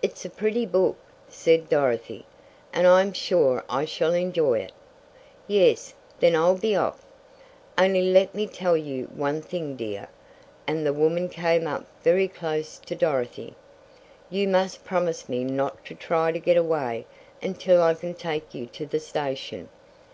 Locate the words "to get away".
16.32-17.04